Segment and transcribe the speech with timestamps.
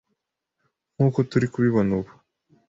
[0.95, 2.11] nkuko turimo kubibona ubu